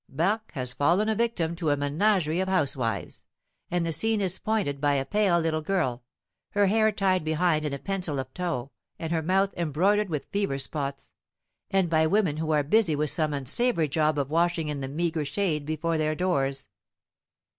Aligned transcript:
Barque 0.09 0.51
has 0.53 0.73
fallen 0.73 1.07
a 1.09 1.13
victim 1.13 1.55
to 1.57 1.69
a 1.69 1.77
menagerie 1.77 2.39
of 2.39 2.47
housewives; 2.49 3.27
and 3.69 3.85
the 3.85 3.93
scene 3.93 4.19
is 4.19 4.39
pointed 4.39 4.81
by 4.81 4.95
a 4.95 5.05
pale 5.05 5.39
little 5.39 5.61
girl, 5.61 6.03
her 6.53 6.65
hair 6.65 6.91
tied 6.91 7.23
behind 7.23 7.65
in 7.65 7.71
a 7.73 7.77
pencil 7.77 8.17
of 8.17 8.33
tow 8.33 8.71
and 8.97 9.11
her 9.11 9.21
mouth 9.21 9.53
embroidered 9.55 10.09
with 10.09 10.25
fever 10.31 10.57
spots, 10.57 11.11
and 11.69 11.87
by 11.87 12.07
women 12.07 12.37
who 12.37 12.49
are 12.49 12.63
busy 12.63 12.95
with 12.95 13.11
some 13.11 13.31
unsavory 13.31 13.87
job 13.87 14.17
of 14.17 14.31
washing 14.31 14.69
in 14.69 14.81
the 14.81 14.87
meager 14.87 15.23
shade 15.23 15.67
before 15.67 15.99
their 15.99 16.15
doors. 16.15 16.67